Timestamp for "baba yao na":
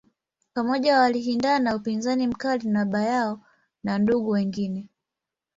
2.73-3.97